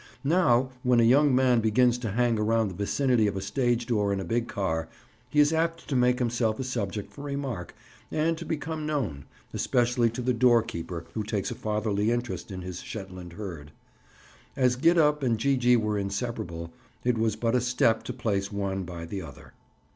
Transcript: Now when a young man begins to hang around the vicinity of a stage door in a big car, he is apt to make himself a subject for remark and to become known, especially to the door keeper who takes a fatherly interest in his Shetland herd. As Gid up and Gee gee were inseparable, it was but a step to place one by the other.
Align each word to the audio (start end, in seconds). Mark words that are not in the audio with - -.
Now 0.25 0.71
when 0.81 0.99
a 0.99 1.03
young 1.03 1.35
man 1.35 1.59
begins 1.61 1.99
to 1.99 2.13
hang 2.13 2.39
around 2.39 2.69
the 2.69 2.73
vicinity 2.73 3.27
of 3.27 3.37
a 3.37 3.39
stage 3.41 3.85
door 3.85 4.11
in 4.11 4.19
a 4.19 4.23
big 4.25 4.47
car, 4.47 4.89
he 5.29 5.39
is 5.39 5.53
apt 5.53 5.87
to 5.89 5.95
make 5.95 6.17
himself 6.17 6.59
a 6.59 6.63
subject 6.63 7.13
for 7.13 7.21
remark 7.21 7.75
and 8.09 8.35
to 8.39 8.43
become 8.43 8.87
known, 8.87 9.25
especially 9.53 10.09
to 10.09 10.23
the 10.23 10.33
door 10.33 10.63
keeper 10.63 11.05
who 11.13 11.21
takes 11.23 11.51
a 11.51 11.53
fatherly 11.53 12.09
interest 12.09 12.49
in 12.49 12.63
his 12.63 12.81
Shetland 12.81 13.33
herd. 13.33 13.71
As 14.55 14.75
Gid 14.75 14.97
up 14.97 15.21
and 15.21 15.37
Gee 15.37 15.55
gee 15.55 15.77
were 15.77 15.99
inseparable, 15.99 16.73
it 17.03 17.15
was 17.19 17.35
but 17.35 17.53
a 17.53 17.61
step 17.61 18.01
to 18.05 18.11
place 18.13 18.51
one 18.51 18.81
by 18.85 19.05
the 19.05 19.21
other. 19.21 19.53